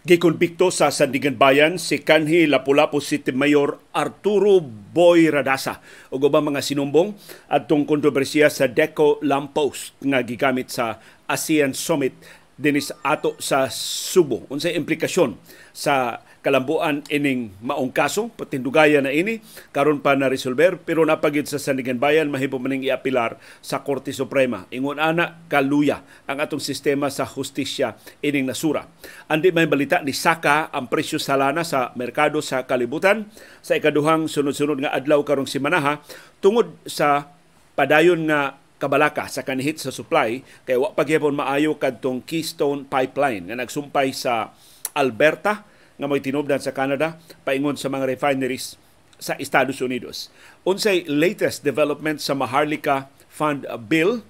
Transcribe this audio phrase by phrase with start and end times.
[0.00, 6.64] Gikonbikto sa Sandigan Bayan si kanhi Lapu-Lapu City Mayor Arturo Boy Radasa ug ubang mga
[6.64, 7.12] sinumbong
[7.52, 10.96] adtong kontrobersiya sa Deco Lamppost nga gigamit sa
[11.28, 12.16] ASEAN Summit
[12.56, 14.48] dinis ato sa Subo.
[14.48, 15.36] Unsay implikasyon
[15.76, 19.44] sa kalambuan ining maong kaso patindugaya na ini
[19.76, 24.64] karon pa na resolver pero napagid sa Sandigan Bayan mahimo maning iapilar sa Korte Suprema.
[24.72, 28.88] Ingon ana kaluya ang atong sistema sa hustisya ining nasura.
[29.28, 33.28] Andi may balita ni Saka ang presyo sa lana sa merkado sa kalibutan.
[33.60, 36.00] Sa ikaduhang sunod-sunod nga adlaw karong simanaha
[36.40, 37.28] tungod sa
[37.76, 43.60] padayon nga kabalaka sa kanihit sa supply kay wa pagyapon maayo kadtong Keystone Pipeline nga
[43.60, 44.56] nagsumpay sa
[44.96, 45.68] Alberta
[46.00, 48.80] nga may tinubdan sa Canada paingon sa mga refineries
[49.20, 50.32] sa Estados Unidos.
[50.64, 54.24] Unsay latest development sa Maharlika Fund Bill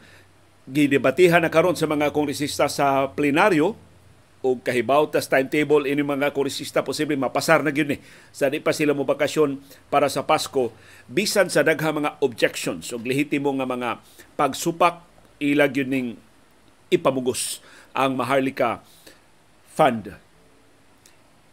[0.67, 3.79] gidebatihan na karon sa mga kongresista sa plenaryo
[4.41, 7.99] o kahibaw tas timetable ini mga kongresista posible mapasar na gyud ni
[8.33, 9.61] sa di pa sila mo bakasyon
[9.93, 10.73] para sa Pasko
[11.11, 13.91] bisan sa daghang mga objections ug lehitimo nga mga
[14.41, 15.05] pagsupak
[15.45, 16.17] ila gyud ning
[16.89, 17.61] ipamugos
[17.93, 18.81] ang Maharlika
[19.77, 20.30] Fund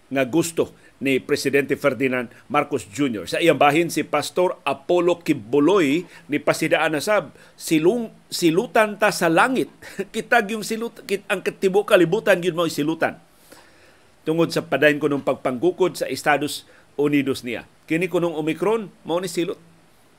[0.08, 3.30] nga gusto ni Presidente Ferdinand Marcos Jr.
[3.30, 9.30] Sa iyang bahin si Pastor Apollo Kibuloy ni pasidaan na sab silung silutan ta sa
[9.30, 9.70] langit.
[10.14, 13.22] Kitag yung silut kit, ang katibo kalibutan yun mo silutan.
[14.26, 16.68] Tungod sa padayon ko ng pagpanggukod sa Estados
[17.00, 17.70] Unidos niya.
[17.88, 19.62] Kini ko nung Omicron, mao ni silot.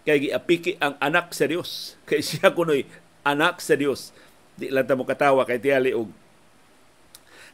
[0.09, 1.93] Kay giapiki ang anak sa Dios.
[2.09, 2.89] Kay siya kunoy
[3.27, 4.17] anak sa Dios.
[4.57, 6.11] Di lang ta katawa kay tiyali og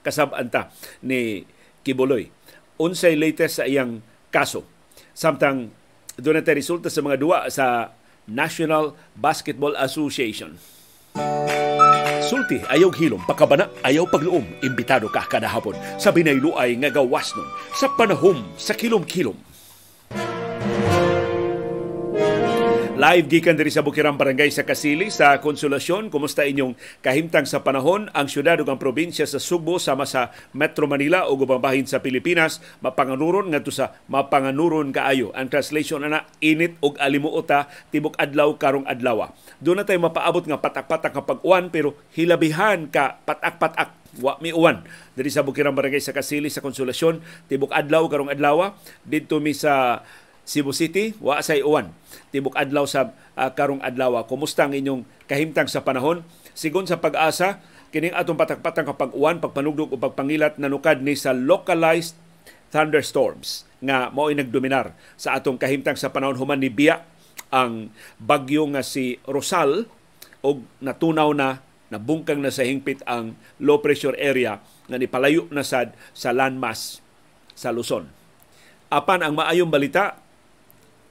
[0.05, 0.69] kasabanta
[1.01, 1.49] ni
[1.85, 2.33] Kibuloy.
[2.81, 4.01] Unsay latest sa iyang
[4.33, 4.65] kaso.
[5.15, 5.71] Samtang
[6.19, 7.95] doon na resulta sa mga duwa sa
[8.27, 10.57] National Basketball Association.
[12.25, 17.47] Sulti, ayaw hilom, pakabana, ayaw pagluom, imbitado ka kada hapon sa binayluay nga gawas nun,
[17.77, 19.37] sa panahom, sa kilom-kilom.
[22.95, 26.15] Live gikan diri sa Bukirang Barangay sa Kasili sa Konsolasyon.
[26.15, 28.07] Kumusta inyong kahimtang sa panahon?
[28.15, 31.99] Ang syudad ug ang probinsya sa Subo sama sa Metro Manila ug ubang bahin sa
[31.99, 35.35] Pilipinas mapanganuron ngadto sa mapanganuron kaayo.
[35.35, 39.27] Ang translation ana init ug alimuota tibok adlaw karong adlaw.
[39.59, 43.91] Doon na tayo mapaabot nga patak-patak nga pag-uwan pero hilabihan ka patak-patak
[44.23, 44.87] wa mi uwan
[45.19, 47.19] diri sa Bukirang Barangay sa Kasili sa Konsolasyon
[47.51, 48.71] tibok adlaw karong adlaw
[49.03, 49.99] didto mi sa
[50.45, 51.93] Cebu City, wa say uwan.
[52.29, 54.21] Tibok adlaw sa uh, karong adlaw.
[54.29, 56.21] Kumusta ang inyong kahimtang sa panahon?
[56.53, 62.15] Sigon sa pag-asa, kining atong patak-patang kapag uwan, pagpanugdog o pagpangilat nanukad ni sa localized
[62.75, 67.07] thunderstorms nga mao'y nagdominar sa atong kahimtang sa panahon human ni Biya
[67.55, 69.87] ang bagyo nga si Rosal
[70.43, 71.63] og natunaw na
[71.95, 74.59] nabungkang na sa hingpit ang low pressure area
[74.91, 76.99] nga nipalayo na sad sa landmass
[77.55, 78.11] sa Luzon.
[78.91, 80.19] Apan ang maayong balita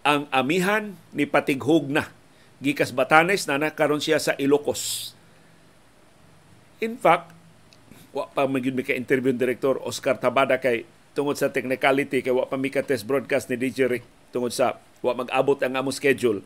[0.03, 2.11] ang amihan ni Patighog na
[2.59, 5.15] gikas Batanes na nakaron siya sa Ilocos.
[6.83, 7.31] In fact,
[8.11, 12.59] wa pa magyud mi interview director Oscar Tabada kay tungod sa technicality kay wa pa
[12.59, 14.05] mi test broadcast ni DJ Rick
[14.35, 16.43] tungod sa wa mag-abot ang amo schedule.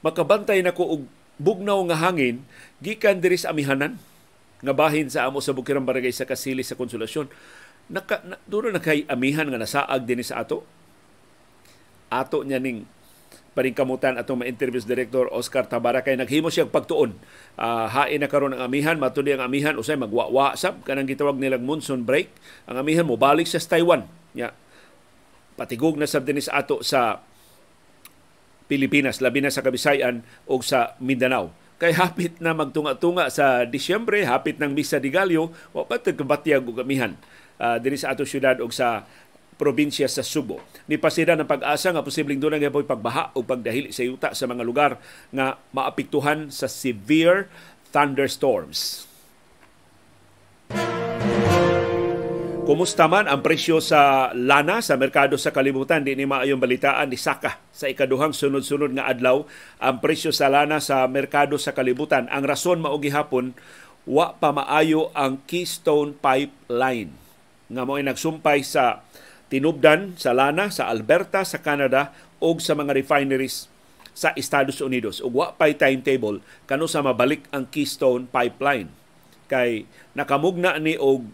[0.00, 1.02] Makabantay na ko og
[1.36, 2.46] bugnaw nga hangin
[2.80, 4.00] gikan diri sa amihanan
[4.60, 7.28] nga bahin sa amo sa Bukirang Barangay sa Kasili sa Konsolasyon.
[7.90, 10.62] Naka, na, duro na kay amihan nga nasaag din sa ato
[12.10, 12.84] ato niya ning
[13.54, 17.18] paningkamutan atong ma-interviews director Oscar Tabara kay naghimo siya pagtuon.
[17.58, 21.66] Uh, hain na karon ang amihan, matuli ang amihan usay magwawa sab kanang gitawag nilang
[21.66, 22.30] monsoon break.
[22.70, 24.06] Ang amihan mo balik sa Taiwan.
[24.34, 24.54] Ya.
[25.58, 27.22] Patigog na sab dinis ato sa
[28.70, 31.50] Pilipinas, labi na sa Kabisayan o sa Mindanao.
[31.82, 36.86] Kay hapit na magtunga-tunga sa Disyembre, hapit ng Misa de Gallo, wa pa tagkabatyag og
[36.86, 37.18] amihan
[37.60, 39.04] uh, dinhi sa ato syudad og sa
[39.60, 40.56] probinsya sa Subo.
[40.88, 44.64] Ni pasida ng pag-asa nga posibleng doon nga pagbaha o pagdahili sa yuta sa mga
[44.64, 44.96] lugar
[45.28, 47.52] nga maapektuhan sa severe
[47.92, 49.04] thunderstorms.
[52.70, 56.06] Kumusta man ang presyo sa lana sa merkado sa kalibutan?
[56.06, 59.42] Di ni maayong balitaan ni Saka sa ikaduhang sunod-sunod nga adlaw
[59.82, 62.30] ang presyo sa lana sa merkado sa kalibutan.
[62.30, 63.58] Ang rason maugi hapon
[64.06, 67.10] wa pa maayo ang Keystone Pipeline
[67.70, 69.02] nga mo nagsumpay sa
[69.50, 73.66] tinubdan sa lana sa Alberta sa Canada o sa mga refineries
[74.14, 75.18] sa Estados Unidos.
[75.20, 78.88] Ug wa pay timetable kano sa mabalik ang Keystone Pipeline.
[79.50, 81.26] Kay nakamugna ni og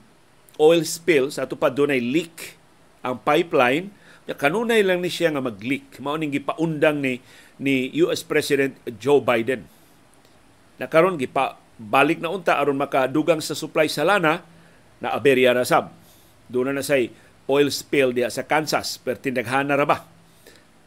[0.56, 2.56] oil spill sa tupad dunay leak
[3.04, 3.92] ang pipeline.
[4.26, 6.02] Kanunay lang ni siya nga mag-leak.
[6.02, 7.22] Mao ning gipaundang ni
[7.62, 9.68] ni US President Joe Biden.
[10.82, 14.42] Nakaron gipa balik na unta aron makadugang sa supply sa lana
[14.98, 15.92] na aberya na sab.
[16.48, 17.12] Doon na na say
[17.46, 19.98] oil spill diya sa Kansas pero tindaghan na ra ba?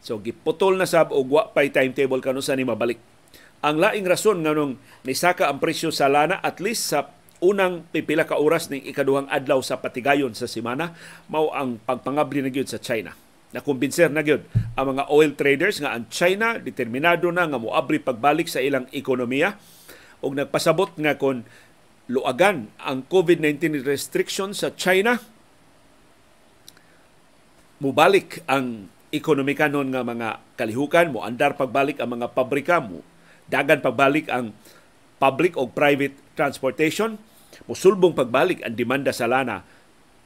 [0.00, 3.00] So giputol na sab og wa pay timetable kanu sa ni mabalik.
[3.60, 7.12] Ang laing rason nganong nisaka ang presyo sa lana at least sa
[7.44, 10.96] unang pipila ka oras ning ikaduhang adlaw sa patigayon sa semana
[11.28, 13.12] mao ang pagpangabli na gyud sa China.
[13.52, 14.44] Nakumbinser na gyud
[14.76, 19.56] ang mga oil traders nga ang China determinado na nga moabri pagbalik sa ilang ekonomiya
[20.20, 21.44] ug nagpasabot nga kon
[22.08, 25.20] luagan ang COVID-19 restriction sa China
[27.80, 33.02] mubalik ang ekonomika nun nga mga kalihukan mo andar pagbalik ang mga pabrika mo
[33.50, 34.54] dagan pagbalik ang
[35.18, 37.18] public o private transportation
[37.66, 39.64] musulbong pagbalik ang demanda sa lana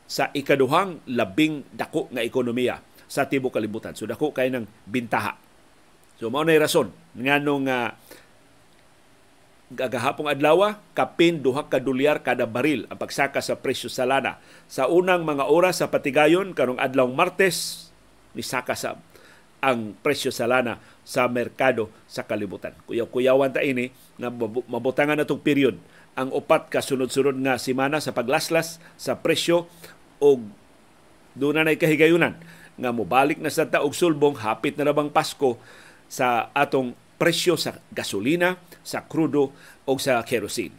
[0.05, 2.77] sa ikaduhang labing dako nga ekonomiya
[3.09, 3.97] sa tibuok kalibutan.
[3.97, 5.37] So dako kay ng bintaha.
[6.21, 7.91] So mao nay rason nganong uh,
[9.75, 14.39] gagahapong adlaw kapin duha ka dolyar kada baril ang pagsaka sa presyo sa lana.
[14.71, 17.91] Sa unang mga oras sa patigayon karong adlaw Martes
[18.33, 18.99] nisaka sa
[19.65, 22.77] ang presyo sa lana sa merkado sa kalibutan.
[22.89, 24.29] Kuyaw-kuyawan ta ini na
[24.69, 25.77] mabutangan natong period
[26.15, 29.67] ang upat ka sunod-sunod nga semana sa paglaslas sa presyo
[30.23, 30.39] o
[31.35, 32.39] doon na kahigayunan
[32.75, 35.59] nga mobalik na sa taog sulbong hapit na rabang Pasko
[36.07, 39.51] sa atong presyo sa gasolina, sa krudo
[39.89, 40.77] o sa kerosene.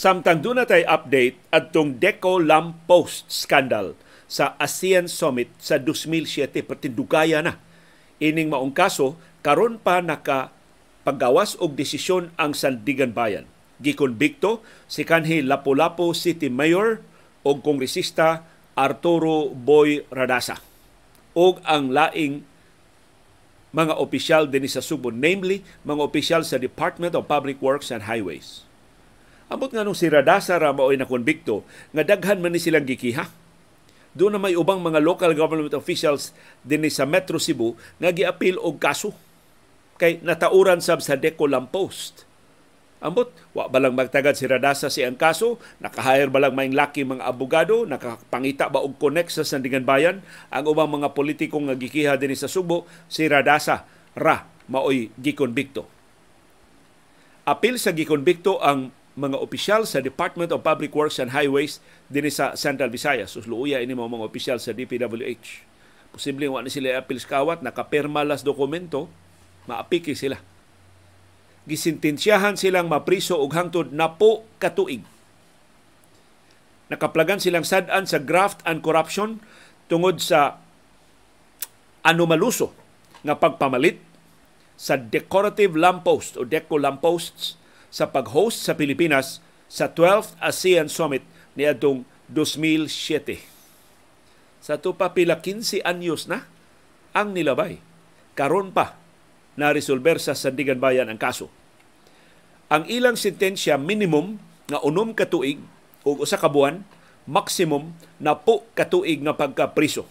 [0.00, 2.40] Samtang doon na tayo update at tong Deco
[2.88, 3.92] Post scandal
[4.24, 7.60] sa ASEAN Summit sa 2007 patindugaya na.
[8.16, 10.56] Ining maong kaso karon pa naka
[11.04, 13.44] paggawas og desisyon ang Sandigan Bayan.
[13.84, 17.04] Gikonbikto si kanhi Lapu-Lapu City Mayor
[17.44, 18.48] o kongresista
[18.80, 20.56] Arturo Boy Radasa
[21.36, 22.48] og ang laing
[23.70, 28.64] mga opisyal din sa Subo, namely mga opisyal sa Department of Public Works and Highways.
[29.52, 31.62] Ambot nga nung si Radasa ra mao'y nakonbikto
[31.92, 33.28] nga daghan man ni silang gikiha.
[34.10, 36.34] Doon na may ubang mga local government officials
[36.66, 39.14] din sa Metro Cebu nga giapil og kaso
[40.00, 42.29] kay natauran sab sa Deco Lampost.
[43.00, 47.88] Ambot, wa balang magtagad si Radasa si ang kaso, nakahire balang maing laki mga abogado,
[47.88, 50.20] nakapangita ba og connect sa Sandingan Bayan,
[50.52, 55.88] ang ubang mga politikong nga gikiha din sa Subo, si Radasa ra maoy gikonbikto.
[57.48, 62.54] Apil sa gikonbikto ang mga opisyal sa Department of Public Works and Highways din sa
[62.54, 63.34] Central Visayas.
[63.34, 65.66] Susluuya ini mga mga opisyal sa DPWH.
[66.14, 69.10] Posible wa ni sila apil sa kawat, nakapirma las dokumento,
[69.66, 70.38] maapiki sila.
[71.70, 75.06] Gisintensyahan silang mapriso og hangtod na po katuig.
[76.90, 79.38] Nakaplagan silang sad-an sa graft and corruption
[79.86, 80.58] tungod sa
[82.02, 82.74] anomaluso
[83.22, 84.02] nga pagpamalit
[84.74, 87.54] sa decorative lamppost o deco lampposts
[87.86, 89.38] sa pag-host sa Pilipinas
[89.70, 91.22] sa 12th ASEAN Summit
[91.54, 92.02] ni adtong
[92.34, 93.38] 2007.
[94.58, 96.50] Sa to pa pila 15 anyos na
[97.14, 97.78] ang nilabay.
[98.34, 98.98] Karon pa
[99.54, 101.59] na resolver sa Sandigan Bayan ang kaso.
[102.70, 104.38] Ang ilang sentensya minimum
[104.70, 105.58] nga unom ka tuig
[106.06, 106.86] o usa ka buwan,
[107.26, 110.06] maximum na po katuig nga pagkapriso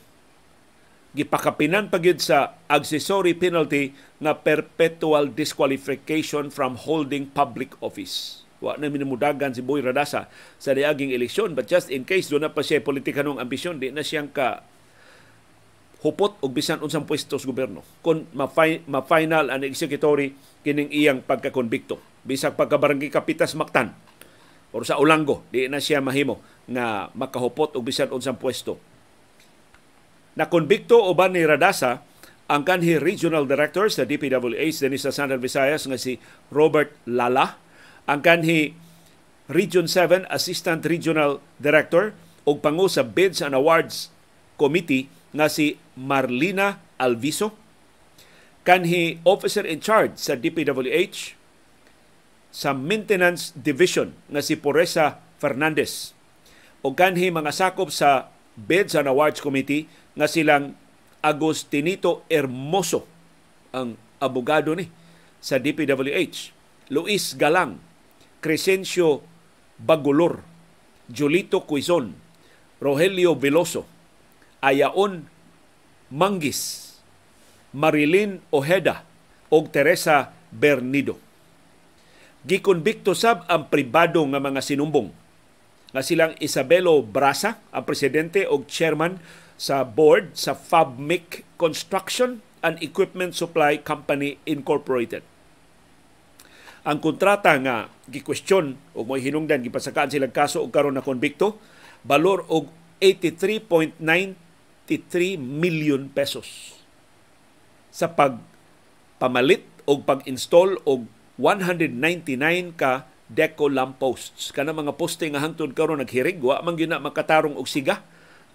[1.09, 8.45] gipakapinan pagyud sa accessory penalty na perpetual disqualification from holding public office.
[8.59, 10.27] Wa na minumudagan si Boy Radasa
[10.59, 14.03] sa diaging eleksyon but just in case doon na pa siya politikanong ambisyon di na
[14.03, 14.61] siyang ka
[15.99, 20.31] hupot og bisan unsang pwesto sa gobyerno kon ma-final ang executory
[20.63, 21.99] kining iyang pagkakonbikto.
[22.23, 23.95] Bisag pagkabarangay kapitas maktan
[24.71, 26.39] or sa Ulango di na siya mahimo
[26.69, 28.79] nga makahupot og bisan unsang pwesto.
[30.39, 32.05] Nakonbikto uban ni Radasa
[32.49, 36.17] ang kanhi Regional Director sa DPWH din sa Central Visayas nga si
[36.49, 37.61] Robert Lala,
[38.09, 38.73] ang kanhi
[39.49, 44.09] Region 7 Assistant Regional Director o pangu sa Bids and Awards
[44.57, 47.53] Committee nga si Marlina Alviso,
[48.65, 51.37] kanhi Officer in Charge sa DPWH
[52.49, 56.17] sa Maintenance Division nga si Poresa Fernandez
[56.81, 60.75] o kanhi mga sakop sa Bids and Awards Committee nga silang
[61.19, 63.03] Agustinito Hermoso
[63.75, 64.87] ang abogado ni
[65.39, 66.55] sa DPWH.
[66.91, 67.79] Luis Galang,
[68.43, 69.23] Crescencio
[69.79, 70.43] Bagulor,
[71.07, 72.15] Julito Quizon,
[72.79, 73.87] Rogelio Veloso,
[74.59, 75.27] Ayaon
[76.11, 76.91] Mangis,
[77.71, 79.07] Marilyn Ojeda
[79.47, 81.15] o Teresa Bernido.
[82.43, 85.11] Gikonbikto sab ang pribado nga mga sinumbong
[85.89, 89.17] nga silang Isabelo Brasa, ang presidente o chairman
[89.57, 95.25] sa board sa FABMIC Construction and Equipment Supply Company Incorporated.
[96.85, 101.59] Ang kontrata nga gikwestiyon o mo hinungdan gipasakaan silang kaso og karon na konbikto
[102.07, 102.71] balor og
[104.89, 106.81] 83.93 million pesos
[107.93, 111.05] sa pagpamalit o pag-install og
[111.37, 114.49] 199 ka deco lampposts.
[114.49, 118.01] Kana mga poste nga hangtod karon naghirig wa man gyud makatarong og siga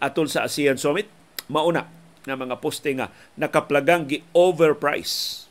[0.03, 1.07] atol sa ASEAN Summit.
[1.47, 1.87] Mauna
[2.27, 5.47] nga mga poste nga nakaplagang gi overprice.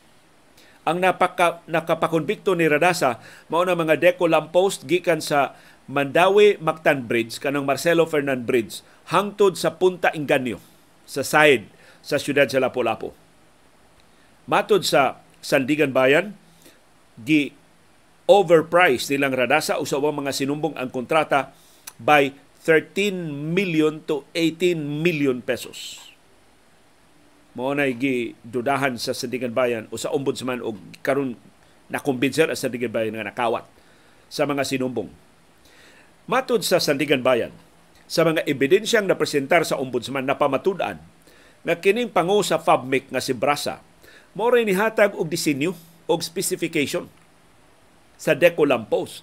[0.84, 5.56] Ang napaka, nakapakonbikto ni Radasa mao na mga deco lamppost gikan sa
[5.88, 10.73] Mandawi Mactan Bridge kanang Marcelo Fernan Bridge hangtod sa Punta Inganyo
[11.04, 11.68] sa side
[12.04, 13.12] sa siyudad sa Lapu-Lapu.
[14.44, 16.36] Matod sa Sandigan Bayan,
[17.20, 17.52] gi
[18.24, 21.52] overpriced nilang Radasa o sa mga sinumbong ang kontrata
[22.00, 22.32] by
[22.64, 26.00] 13 million to 18 million pesos.
[27.54, 27.86] Mao na
[28.42, 31.36] dudahan sa Sandigan Bayan o sa ombudsman o karon
[31.92, 33.68] nakumbinser sa Sandigan Bayan nga nakawat
[34.32, 35.12] sa mga sinumbong.
[36.24, 37.52] Matod sa Sandigan Bayan,
[38.04, 41.00] sa mga ebidensyang napresentar sa ombudsman na pamatudan
[41.64, 43.80] nga kining pangu sa FABMIC nga si Brasa
[44.34, 45.72] mo rin nihatag og disenyo
[46.10, 47.08] og specification
[48.18, 49.22] sa Deco Lampos.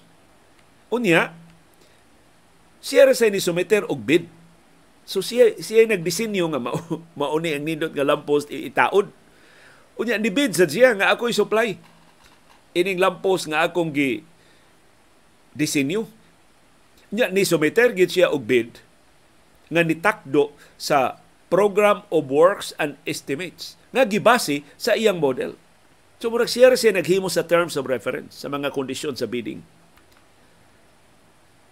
[0.92, 1.32] Unya,
[2.82, 4.26] siya ra ni sumiter og bid.
[5.06, 6.60] So siya siya nagdisenyo nga
[7.20, 9.08] mauni ang nindot nga lampos itaod.
[10.00, 11.76] Unya ni bid sa siya nga ako'y supply.
[12.72, 14.24] Ining lampos nga akong gi
[15.52, 16.08] disenyo.
[17.12, 18.80] Nya ni sumiter gid siya og bid
[19.68, 21.20] nga nitakdo sa
[21.52, 25.52] Program of Works and Estimates nga gibase sa iyang model.
[26.16, 29.60] So murag siya siya naghimo sa terms of reference sa mga kondisyon sa bidding.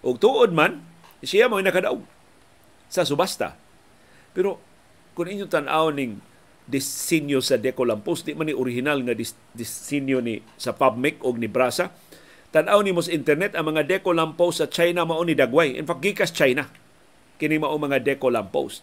[0.05, 0.85] Og tuod man,
[1.25, 2.05] siya mo nakadaog
[2.93, 3.57] sa subasta.
[4.37, 4.61] Pero
[5.17, 6.21] kung inyo tan-aw ning
[6.71, 11.35] disenyo sa Deco Lampos, di man ni original nga dis- disenyo ni sa PubMec o
[11.35, 11.91] ni Brasa.
[12.51, 15.79] Tan-aw ni mo sa internet ang mga Deco Lampos sa China mao ni Dagway.
[15.79, 16.67] In fact, gikas China
[17.39, 18.83] kini mao mga Deco Lampos.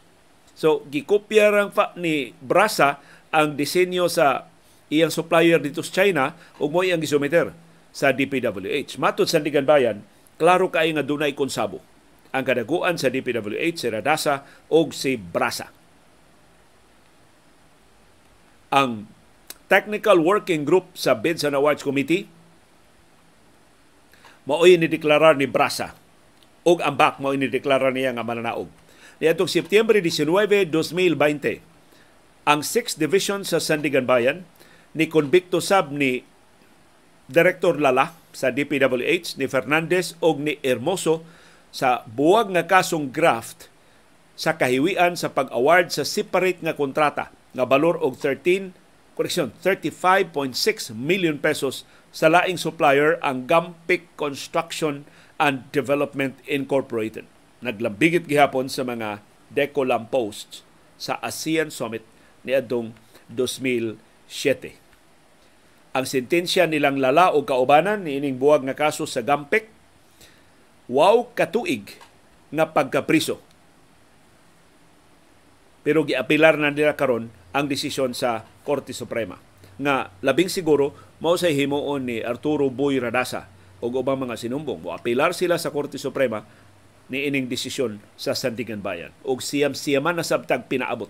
[0.58, 4.48] So gikopya rang fa ni Brasa ang disenyo sa
[4.88, 7.52] iyang supplier dito sa China ug mo iyang gisumiter
[7.92, 8.98] sa DPWH.
[8.98, 10.02] Matod sa Ligan Bayan,
[10.40, 11.84] klaro kay nga dunay konsabo
[12.32, 15.72] ang kadaguan sa DPWH, si Radasa o si Brasa.
[18.70, 19.08] Ang
[19.68, 22.28] Technical Working Group sa Bids and Awards Committee
[24.48, 25.92] maoy ni deklarar ni Brasa
[26.64, 28.72] og ang back mao ni deklarar niya nga mananaog.
[29.20, 31.60] Niadtong Setyembre 19, 2020,
[32.48, 34.48] ang 6th Division sa Sandigan Bayan
[34.96, 36.24] ni konbikto sab ni
[37.28, 41.28] Director Lala sa DPWH ni Fernandez o ni Hermoso
[41.76, 43.68] sa buwag nga kasong graft
[44.38, 48.72] sa kahiwian sa pag-award sa separate nga kontrata nga balor og 13
[49.18, 51.84] correction 35.6 million pesos
[52.18, 55.06] sa laing supplier ang Gampik Construction
[55.38, 57.30] and Development Incorporated.
[57.62, 59.22] Naglambigit gihapon sa mga
[59.54, 60.66] deco lampposts
[60.98, 62.02] sa ASEAN Summit
[62.42, 62.98] ni adtong
[63.30, 64.02] 2007.
[65.94, 69.70] Ang sentensya nilang lala o kaubanan ni ining buwag nga kaso sa Gampik
[70.90, 72.02] wow katuig
[72.50, 73.38] nga pagkapriso.
[75.86, 79.38] Pero giapilar na nila karon ang desisyon sa Korte Suprema
[79.78, 83.50] nga labing siguro mao sa himuon ni Arturo Boy Radasa
[83.82, 84.82] o ubang mga sinumbong.
[84.82, 86.46] Mo apilar sila sa Korte Suprema
[87.08, 89.14] ni ining desisyon sa Sandigan Bayan.
[89.26, 91.10] Og siyam-siyaman na sabtag pinaabot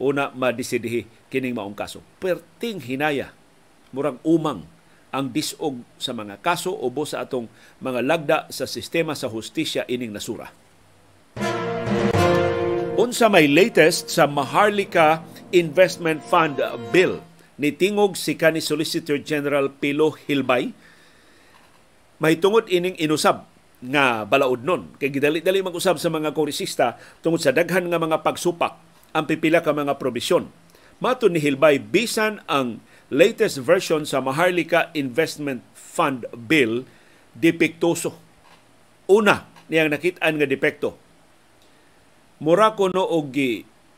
[0.00, 2.00] una madisidihi kining maong kaso.
[2.18, 3.36] Perting hinaya
[3.92, 4.64] murang umang
[5.12, 7.50] ang disog sa mga kaso ubo sa atong
[7.82, 10.48] mga lagda sa sistema sa hustisya ining nasura.
[12.96, 16.60] Unsa may latest sa Maharlika Investment Fund
[16.94, 17.20] Bill
[17.60, 20.72] ni tingog si kani Solicitor General Pilo Hilbay
[22.16, 23.44] may tungod ining inusab
[23.80, 24.92] nga balaod nun.
[25.00, 28.76] Kay gidali-dali mag-usab sa mga kongresista tungod sa daghan nga mga pagsupak
[29.12, 30.48] ang pipila ka mga probisyon.
[31.00, 36.84] Mato ni Hilbay, bisan ang latest version sa Maharlika Investment Fund Bill
[37.32, 38.20] depektoso.
[39.08, 41.00] Una, niyang nakitaan nga depekto.
[42.40, 43.32] Mura ko no og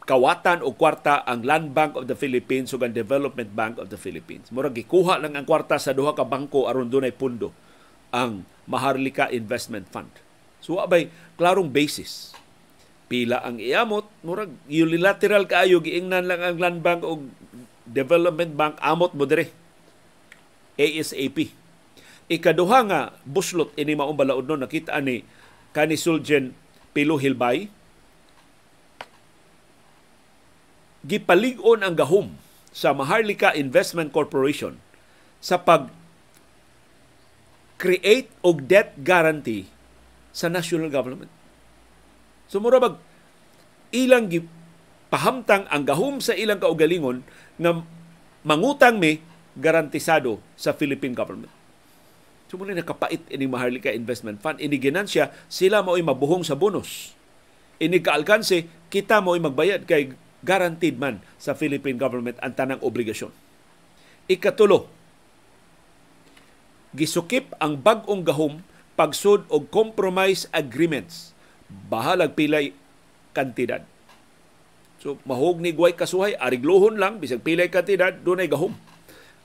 [0.03, 3.99] kawatan o kwarta ang Land Bank of the Philippines ug ang Development Bank of the
[3.99, 4.51] Philippines.
[4.51, 7.55] Mura gikuha lang ang kwarta sa duha ka bangko aron dunay pundo
[8.11, 10.11] ang Maharlika Investment Fund.
[10.63, 12.35] So abay klarong basis.
[13.07, 17.23] Pila ang iamot, murag unilateral kaayo giingnan lang ang Land Bank o
[17.87, 19.53] Development Bank amot mo dire.
[20.81, 21.53] ASAP.
[22.33, 25.21] Ikaduha nga buslot ini maong balaod nakita ni
[25.77, 26.57] kani Suljen
[26.97, 27.69] Pilo Hilbay
[31.03, 32.35] gipalig-on ang gahom
[32.71, 34.79] sa Maharlika Investment Corporation
[35.43, 35.91] sa pag
[37.77, 39.67] create og debt guarantee
[40.31, 41.29] sa national government.
[42.47, 42.95] Sumura so, bag
[43.93, 44.31] ilang
[45.13, 47.27] pahamtang ang gahom sa ilang kaugalingon
[47.61, 47.85] nga
[48.47, 49.21] mangutang mi
[49.59, 51.53] garantisado sa Philippine government.
[52.49, 54.61] So muna nakapait ini Maharlika Investment Fund.
[54.61, 57.17] Ini ginansya, sila mo'y mabuhong sa bonus.
[57.81, 63.31] Ini kaalkanse, kita mo'y magbayad kay guaranteed man sa Philippine government ang tanang obligasyon.
[64.27, 64.91] Ikatulo,
[66.93, 68.61] gisukip ang bag-ong gahom
[68.95, 71.33] pagsud og compromise agreements
[71.89, 72.77] bahalag pilay
[73.33, 73.83] kantidad.
[75.01, 78.77] So mahog ni Guay Kasuhay, ariglohon lang, bisag pilay kantidad, doon ay gahom.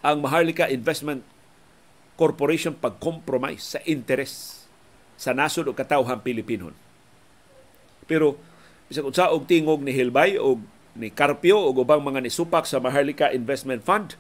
[0.06, 1.26] Ang Maharlika Investment
[2.18, 4.66] Corporation pag-compromise sa interes
[5.18, 6.74] sa nasod o katawhan Pilipinon.
[8.06, 8.38] Pero
[8.86, 10.62] bisag unsa og tingog ni Hilbay o
[10.98, 14.18] ni Carpio o ubang mga nisupak sa Maharlika Investment Fund,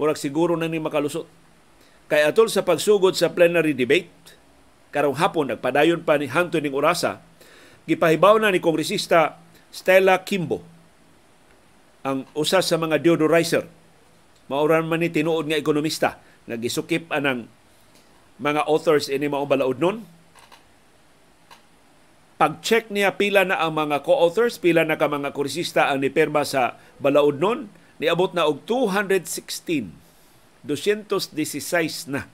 [0.00, 1.28] murag siguro na ni makalusot
[2.04, 4.12] Kay atol sa pagsugod sa plenary debate,
[4.92, 7.24] karong hapon nagpadayon pa ni Hanto ning orasa,
[7.88, 9.40] gipahibaw na ni kongresista
[9.72, 10.60] Stella Kimbo
[12.04, 13.64] ang usa sa mga deodorizer.
[14.52, 17.48] Mauran man ni tinuod nga ekonomista nga gisukip anang
[18.36, 20.04] mga authors ini mao balaod nun.
[22.34, 26.74] Pag-check niya pila na ang mga co-authors, pila na ka mga kongresista ang nipirma sa
[26.98, 27.70] balaod nun,
[28.02, 29.94] niabot na og 216
[30.66, 32.26] 216 na.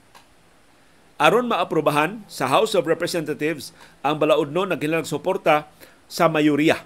[1.21, 5.69] Aron maaprubahan sa House of Representatives ang balaod no naghilang suporta
[6.09, 6.81] sa mayoriya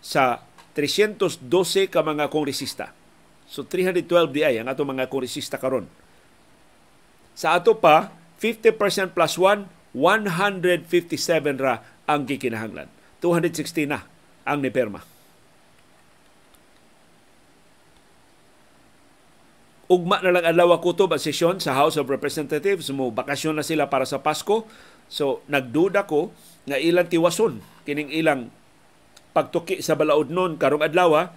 [0.00, 0.40] sa
[0.72, 2.96] 312 ka mga kongresista.
[3.44, 5.84] So 312 di ay ang ato mga kongresista karon.
[7.36, 8.08] Sa ato pa
[8.40, 12.88] 50% plus 1 157 ra ang gikinahanglan.
[13.20, 14.08] 260 na
[14.48, 15.04] ang niperma.
[19.88, 23.88] ugma na lang adlaw kutob ang sesyon sa House of Representatives mo bakasyon na sila
[23.88, 24.68] para sa Pasko
[25.08, 26.28] so nagduda ko
[26.68, 28.52] nga ilang tiwason kining ilang
[29.32, 31.32] pagtuki sa balaod nun karong adlaw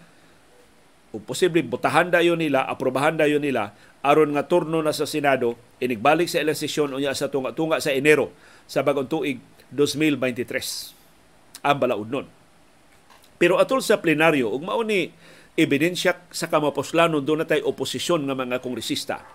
[1.15, 3.71] o posible butahan dayon nila aprobahan dayon nila
[4.03, 8.35] aron nga turno na sa Senado inigbalik sa ilang sesyon unya sa tunga-tunga sa Enero
[8.67, 9.39] sa bagong tuig
[9.73, 12.27] 2023 ang balaod nun
[13.41, 15.09] pero atol sa plenaryo ug mao ni
[15.57, 19.25] ebidensya sa kamaposlanon doon na tayo oposisyon ng mga kongresista.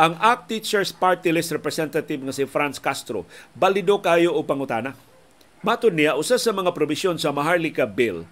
[0.00, 4.96] Ang ACT Teachers Party List representative nga si Franz Castro, balido kayo o pangutana.
[5.60, 8.24] Matod niya, usa sa mga probisyon sa Maharlika Bill,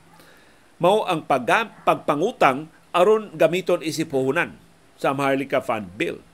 [0.81, 1.45] mao ang pag
[1.85, 4.57] pagpangutang aron gamiton isipuhunan
[4.97, 6.25] sa Maharlika Fund Bill.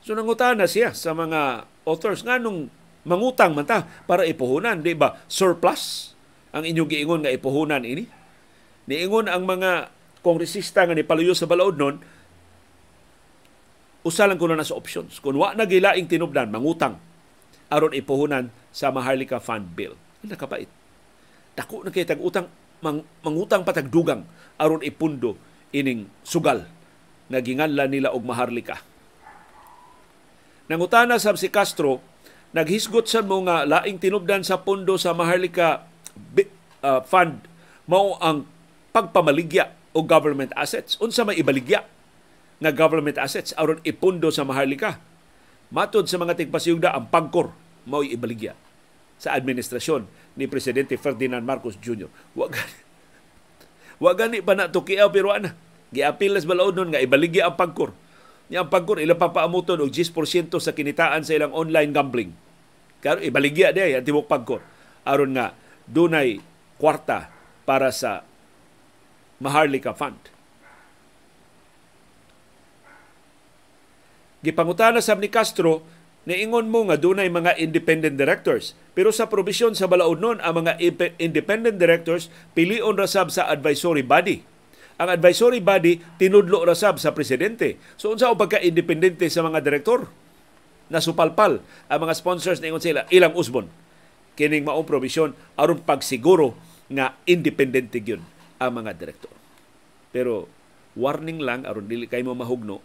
[0.00, 2.72] So nangutana siya sa mga authors nganong
[3.06, 5.22] mangutang man ta para ipuhunan, di ba?
[5.30, 6.12] Surplus
[6.50, 8.04] ang inyong giingon nga ipuhunan ini.
[8.90, 9.94] Niingon ang mga
[10.26, 11.96] kongresista nga nipaluyo sa balaod nun,
[14.06, 15.18] usa lang kuno na sa options.
[15.22, 16.98] Kung wa na gilaing tinubdan, mangutang
[17.70, 19.94] aron ipuhunan sa Maharlika Fund Bill.
[20.22, 20.70] Nakapait.
[21.58, 22.46] Dako na kay tag-utang
[22.82, 24.22] mang, mangutang patagdugang
[24.58, 25.34] aron ipundo
[25.74, 26.66] ining sugal
[27.26, 28.78] nga ginganlan nila og Maharlika.
[30.66, 32.02] Nangutana sab si Castro,
[32.56, 35.84] naghisgot sa mga laing tinubdan sa pundo sa Maharlika
[36.80, 37.44] uh, Fund
[37.84, 38.48] mao ang
[38.96, 40.96] pagpamaligya o government assets.
[40.96, 41.84] Unsa may ibaligya
[42.56, 44.96] nga government assets aron ipundo sa Maharlika.
[45.68, 47.52] Matod sa mga tigpasiyugda ang pagkor
[47.84, 48.56] mao ibaligya
[49.20, 50.08] sa administrasyon
[50.40, 52.08] ni Presidente Ferdinand Marcos Jr.
[52.32, 52.78] Wa gani,
[54.04, 55.52] wa gani pa na tukiaw pero ana.
[55.92, 57.92] Giapil las balaod nun nga ibaligya ang pagkor.
[58.48, 62.45] Ni ang pagkor ilang papaamuton og 10% sa kinitaan sa ilang online gambling.
[63.06, 64.58] Karo ibaligya day ang tibok pagkor
[65.06, 65.54] aron nga
[65.86, 66.42] dunay
[66.74, 67.30] kwarta
[67.62, 68.26] para sa
[69.38, 70.18] Maharlika Fund.
[74.42, 75.86] Gipangutana sab ni Castro
[76.26, 78.74] niingon mo nga dunay mga independent directors.
[78.98, 80.82] Pero sa probisyon sa balaod nun, ang mga
[81.22, 82.26] independent directors
[82.58, 84.42] pilion rasab sa advisory body.
[84.98, 87.78] Ang advisory body tinudlo rasab sa presidente.
[87.94, 90.25] So unsa o pagka-independente sa mga direktor?
[90.86, 93.66] Nasupalpal ang mga sponsors ningon sila ilang usbon
[94.36, 96.52] kining maong probisyon aron pagsiguro
[96.92, 98.22] nga independente gyud
[98.60, 99.32] ang mga direktor.
[100.12, 100.46] Pero
[100.94, 102.84] warning lang aron dili kay mo mahugno,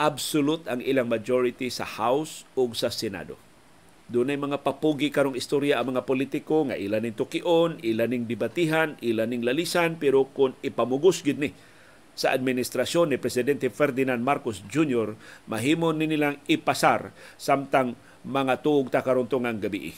[0.00, 3.36] absolute ang ilang majority sa House ug sa Senado.
[4.06, 8.24] Doon ay mga papugi karong istorya ang mga politiko nga ilan ning tukion, ilan ning
[8.30, 11.50] debatihan, ilan ning lalisan, pero kung ipamugos gid ni
[12.16, 15.12] sa administrasyon ni Presidente Ferdinand Marcos Jr.,
[15.46, 17.92] mahimo ni nilang ipasar samtang
[18.24, 19.28] mga tuog ta karon
[19.60, 19.92] gabi.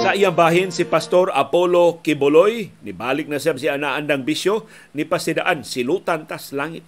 [0.00, 5.62] Sa iyang bahin si Pastor Apollo Kiboloy, nibalik na siya si anaandang bisyo, ni pasidaan
[5.62, 6.82] silutan tas langit.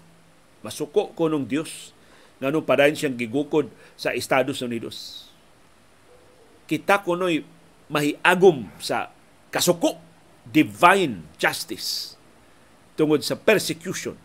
[0.65, 1.95] Masuko ko ng Dios
[2.43, 5.31] ngano padayon siyang gigukod sa Estados Unidos.
[6.73, 7.45] Kita kuno'y
[7.93, 9.13] mahiagom sa
[9.53, 10.01] kasuko,
[10.49, 12.17] divine justice
[12.97, 14.17] tungod sa persecution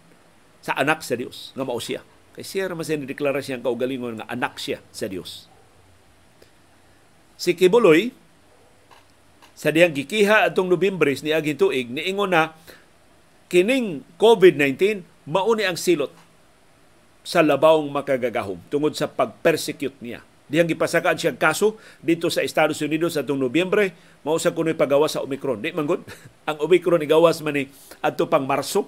[0.63, 2.07] sa anak sa Dios nga mao siya.
[2.39, 5.51] Kay siya naman siya deklara siyang kaugalingon nga anak siya sa Dios.
[7.35, 8.15] Si Kibuloy,
[9.51, 12.55] sa diyang gikiha atong Nobyembre ni aging tuig, niingon na
[13.51, 16.15] kining COVID-19 mauni ang silot
[17.27, 20.23] sa labawng makagagahom tungod sa pag-persecute niya.
[20.47, 23.91] Diyang gipasakaan siyang kaso dito sa Estados Unidos sa atong Nobyembre,
[24.23, 25.59] mao sa kuno'y pagawas sa Omicron.
[25.59, 25.87] Di man
[26.49, 27.67] ang Omicron ni gawas man ni
[27.99, 28.87] adto pang Marso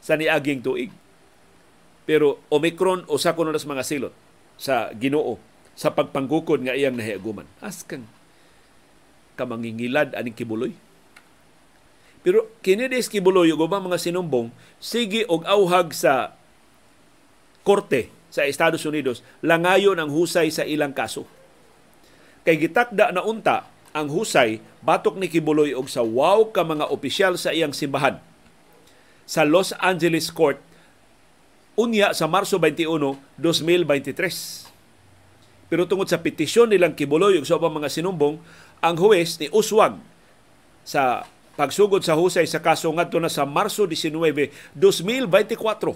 [0.00, 0.88] sa niaging tuig.
[2.08, 4.14] Pero Omicron usa kuno nas mga silot
[4.56, 5.36] sa Ginoo
[5.76, 7.44] sa pagpanggukod nga iyang nahiaguman.
[7.60, 8.08] Askang
[9.36, 10.72] kamangingilad aning kibuloy.
[12.24, 14.48] Pero kini des kibuloy ug mga sinumbong
[14.80, 16.32] sige og auhag sa
[17.62, 21.24] korte sa Estados Unidos langayon ang husay sa ilang kaso.
[22.46, 27.34] Kay gitakda na unta ang husay batok ni Kibuloy og sa wow ka mga opisyal
[27.40, 28.20] sa iyang simbahan
[29.26, 30.62] sa Los Angeles Court
[31.76, 34.16] unya sa Marso 21, 2023.
[35.66, 38.40] Pero tungod sa petisyon nilang kibuloy ug sa mga sinumbong,
[38.80, 39.98] ang huwes ni uswag
[40.86, 41.26] sa
[41.58, 45.92] pagsugod sa husay sa kaso ngadto na sa Marso 19, 2024.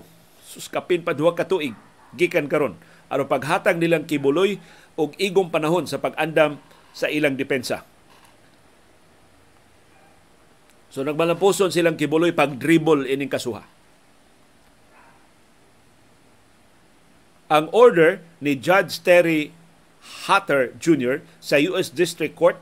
[0.50, 1.72] Suskapin pa duha ka tuig
[2.16, 2.78] gikan karon
[3.10, 4.62] aron paghatag nilang kibuloy
[4.94, 6.62] og igong panahon sa pag-andam
[6.94, 7.82] sa ilang depensa.
[10.90, 13.66] So nagmalampuson silang kibuloy pag-dribble ining kasuha.
[17.50, 19.50] Ang order ni Judge Terry
[20.30, 21.26] Hatter Jr.
[21.42, 21.90] sa U.S.
[21.90, 22.58] District Court,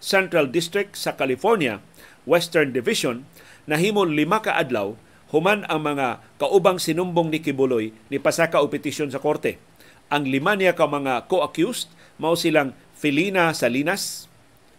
[0.00, 1.84] Central District sa California,
[2.24, 3.28] Western Division,
[3.68, 4.96] nahimon lima ka adlaw
[5.30, 9.58] human ang mga kaubang sinumbong ni Kibuloy ni pasaka o petisyon sa korte.
[10.06, 14.30] Ang lima niya ka mga co-accused mao silang Felina Salinas,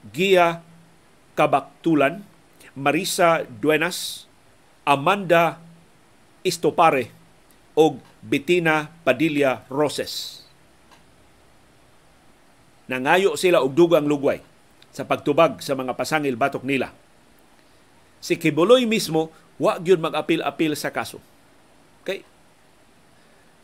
[0.09, 0.63] Gia
[1.37, 2.25] Kabaktulan,
[2.73, 4.25] Marisa Duenas,
[4.87, 5.59] Amanda
[6.41, 7.11] Istopare
[7.77, 10.41] o Bettina Padilla Roses.
[12.87, 14.39] Nangayo sila og dugang lugway
[14.95, 16.95] sa pagtubag sa mga pasangil batok nila.
[18.23, 21.17] Si Kibuloy mismo wa gyud mag-apil-apil sa kaso.
[22.05, 22.21] Kay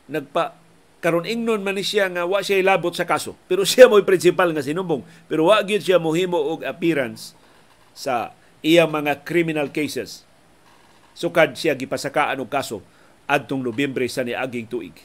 [0.09, 0.57] nagpa
[0.99, 3.37] karon ingnon man siya nga wa siya labot sa kaso.
[3.49, 5.05] Pero siya mo'y principal nga sinumbong.
[5.29, 7.37] Pero wa gyud siya mohimo og appearance
[7.93, 8.33] sa
[8.65, 10.25] iyang mga criminal cases.
[11.13, 12.81] Sukad siya gipasakaan og kaso
[13.29, 14.97] adtong Nobyembre sa niaging tuig.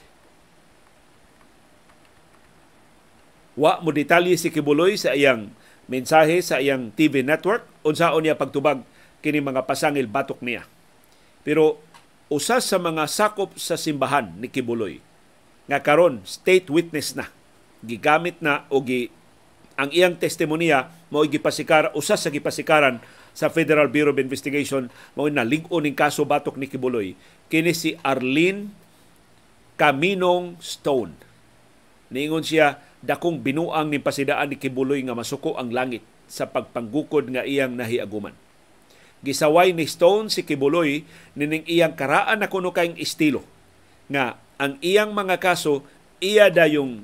[3.58, 5.50] Wa mo detalye si Kibuloy sa iyang
[5.90, 8.86] mensahe sa iyang TV network unsaon niya pagtubag
[9.18, 10.64] kini mga pasangil batok niya.
[11.42, 11.78] Pero
[12.28, 15.00] usa sa mga sakop sa simbahan ni Kibuloy
[15.68, 17.28] nga karon state witness na
[17.84, 19.12] gigamit na o gi
[19.78, 22.98] ang iyang testimonya mao gipasikar usa sa gipasikaran
[23.30, 27.14] sa Federal Bureau of Investigation mao na lig-on ning kaso batok ni Kibuloy
[27.46, 28.68] kini si Arlene
[29.78, 31.14] Caminong Stone.
[32.10, 37.46] Niingon siya, dakong binuang ni pasidaan ni Kibuloy nga masuko ang langit sa pagpanggukod nga
[37.46, 38.34] iyang nahiaguman.
[39.22, 41.02] Gisaway ni Stone si Kibuloy
[41.34, 43.42] nining iyang karaan na kuno kayong estilo
[44.06, 45.82] nga ang iyang mga kaso
[46.22, 47.02] iya dayong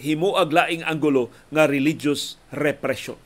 [0.00, 3.18] himuag laing anggulo nga religious repression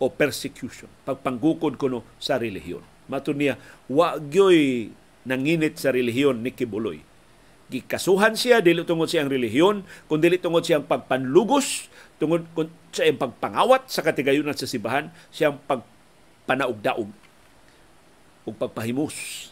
[0.00, 2.82] o persecution pagpanggukod kuno sa relihiyon.
[3.10, 3.58] Mato niya,
[3.90, 4.90] wa gyoy
[5.26, 7.02] nanginit sa relihiyon ni Kibuloy.
[7.70, 12.46] Gikasuhan siya dili tungod sa iyang relihiyon, kundi dili tungod sa iyang pagpanlugos, tungod
[12.90, 17.19] sa iyang pagpangawat sa katigayunan sa sibahan, siyang pagpanaugdaog
[18.50, 19.48] ug pagpahimus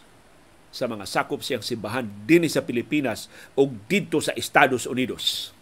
[0.69, 5.55] sa mga sakop siyang simbahan dinhi sa Pilipinas ug didto sa Estados Unidos.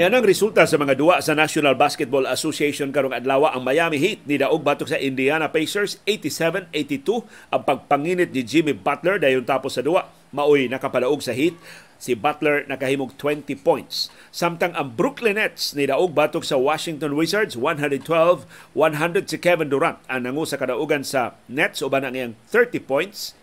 [0.00, 4.24] Yan ang resulta sa mga duwa sa National Basketball Association karong adlaw ang Miami Heat
[4.24, 7.20] ni daog batok sa Indiana Pacers 87-82
[7.52, 11.52] ang pagpanginit ni Jimmy Butler dayon tapos sa duwa maoy nakapadaog sa Heat
[12.00, 14.08] si Butler nakahimog 20 points.
[14.32, 20.24] Samtang ang Brooklyn Nets ni daog batok sa Washington Wizards 112-100 si Kevin Durant ang
[20.24, 23.36] nangu sa kadaugan sa Nets uban ang iyang 30 points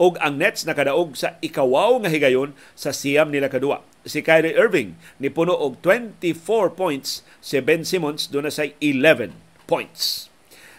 [0.00, 4.96] og ang Nets nakadaog sa ikawaw nga higayon sa siyam nila kadua si Kyrie Irving
[5.20, 9.36] ni puno og 24 points si Ben Simmons do na say 11
[9.68, 10.29] points.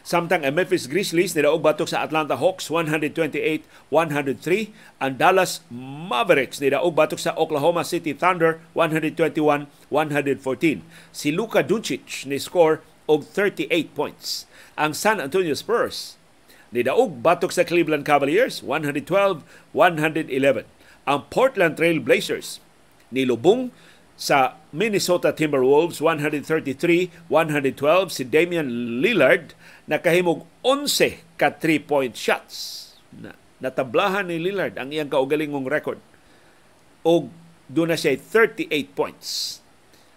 [0.01, 3.93] Samtang ang Memphis Grizzlies nidaog batok sa Atlanta Hawks 128-103.
[4.97, 10.81] Ang Dallas Mavericks nidaog batok sa Oklahoma City Thunder 121-114.
[11.13, 14.49] Si Luka Doncic ni score og 38 points.
[14.73, 16.17] Ang San Antonio Spurs
[16.73, 20.65] nidaog batok sa Cleveland Cavaliers 112-111.
[21.05, 22.57] Ang Portland Trail Blazers
[23.13, 23.69] nilubong
[24.21, 27.09] sa Minnesota Timberwolves 133-112
[28.13, 29.57] si Damian Lillard
[29.91, 32.87] nakahimog 11 ka 3-point shots.
[33.11, 35.99] Na, natablahan ni Lillard ang iyang kaugalingong record.
[37.03, 37.27] O
[37.67, 39.59] doon na siya 38 points.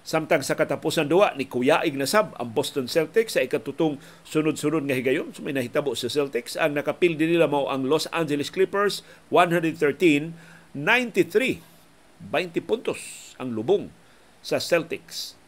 [0.05, 3.97] Samtang sa katapusan duwa ni Kuyaig na sab ang Boston Celtics sa ikatutong
[4.29, 5.33] sunod-sunod nga higayon.
[5.33, 6.61] So may nahitabo sa Celtics.
[6.61, 9.01] Ang nakapildi nila mao ang Los Angeles Clippers
[9.33, 10.77] 113-93.
[10.77, 13.89] 20 puntos ang lubong
[14.45, 15.41] sa Celtics.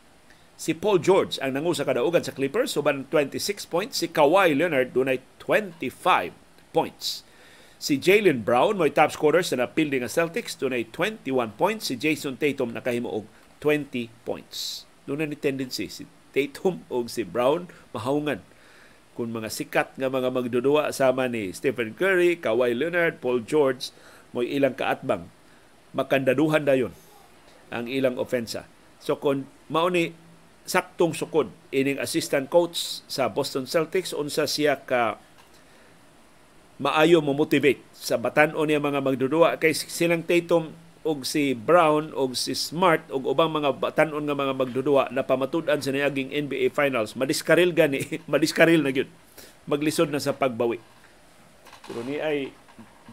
[0.56, 4.00] Si Paul George ang nangu sa kadaugan sa Clippers, suban 26 points.
[4.00, 6.32] Si Kawhi Leonard dunay 25
[6.72, 7.28] points.
[7.76, 11.28] Si Jalen Brown may top scorer sa napildi nga Celtics dunay 21
[11.60, 11.92] points.
[11.92, 13.28] Si Jason Tatum nakahimo og
[13.60, 14.88] 20 points.
[15.04, 18.40] Doon ni tendency si Tatum o si Brown mahawungan
[19.16, 23.88] kung mga sikat nga mga magdudua sama ni Stephen Curry, Kawhi Leonard, Paul George
[24.36, 25.32] mo ilang kaatbang
[25.96, 26.92] makandaduhan dayon
[27.72, 28.68] ang ilang ofensa.
[29.00, 30.12] So kung mao ni
[30.66, 31.48] saktong sukod.
[31.70, 35.22] Ining assistant coach sa Boston Celtics unsa siya ka
[36.76, 40.76] maayo mo motivate sa batan-o niya mga magdudua kay silang Tatum
[41.06, 45.78] og si Brown og si Smart og ubang mga batanon nga mga magdudua na pamatud-an
[45.78, 47.14] sa niaging NBA Finals.
[47.14, 48.02] Madiskaril gani
[48.32, 49.08] madiskaril na gyud.
[49.70, 50.82] Maglisod na sa pagbawi.
[51.86, 52.50] Pero ni ay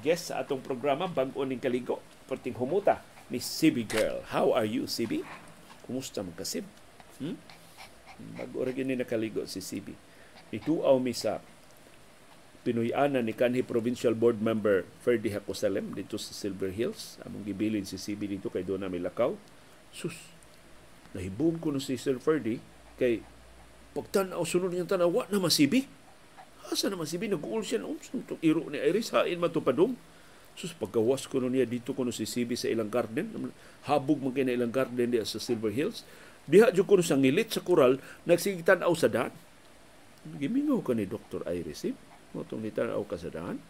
[0.02, 4.26] guest sa atong programa bag-o ning kaligo perting humuta ni CB Girl.
[4.34, 5.22] How are you CB
[5.86, 6.66] kumusta man kasib
[7.22, 7.36] hmm?
[8.38, 9.94] bag-o ra ni nakaligo si CB
[10.54, 11.42] ituaw mi sa
[12.64, 17.20] Pinoyana ni kanhi Provincial Board Member Ferdi Hakosalem dito sa Silver Hills.
[17.28, 19.36] Among gibilin si CB dito kay doon na Lakaw.
[19.92, 20.16] Sus,
[21.12, 22.64] nahibog ko no si Sir Ferdi
[22.96, 23.20] kay
[23.92, 25.84] pagtanaw sunod niyang tanawa na masibi.
[26.72, 27.28] Asa na masibi?
[27.28, 28.00] Nag-uul siya noon.
[28.00, 30.00] Itong iro ni Iris, hain matupadong.
[30.56, 33.52] Sus, pagkawas ko niya dito ko no si CB sa ilang garden.
[33.84, 36.08] Habog man kayo na ilang garden diya sa Silver Hills.
[36.44, 39.32] Diha ko no sa ngilit sa koral, nagsigitan aw sa daan.
[40.40, 41.44] Gimingaw ka ni Dr.
[41.48, 41.96] Iris, eh?
[42.34, 43.62] mo itong nitanaw kasadahan.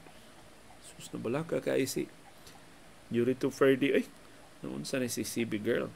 [0.84, 2.08] Sus na balaka ka si
[3.12, 4.06] Yurito Ferdi ay
[4.64, 5.92] noon sa ni si CB girl.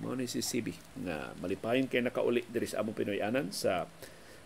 [0.00, 0.70] Mo ni si CB
[1.02, 3.90] nga malipayon kay nakauli diri sa among Pinoyanan sa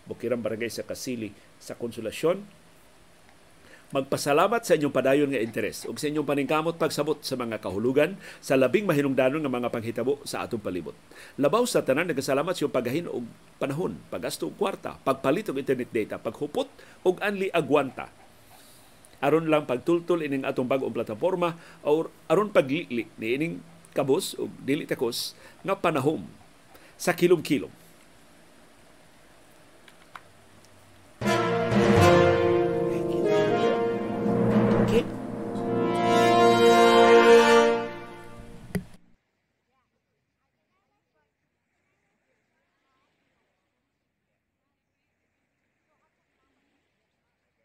[0.09, 1.29] Bukirang Barangay sa Kasili
[1.61, 2.58] sa Konsolasyon
[3.89, 8.53] magpasalamat sa inyong padayon nga interes ug sa inyong paningkamot pagsabot sa mga kahulugan sa
[8.53, 10.93] labing mahinungdanon nga mga panghitabo sa atong palibot.
[11.41, 13.25] Labaw sa tanan nagasalamat sa pagahin og
[13.57, 16.69] panahon, paggasto og kwarta, pagpalit og internet data, paghupot
[17.01, 18.13] og anli agwanta
[19.19, 23.53] aron lang pagtultol ining atong bag-ong plataporma or aron paglili ni ining
[23.91, 26.23] kabos o dili takos nga panahom
[26.95, 27.71] sa kilom-kilom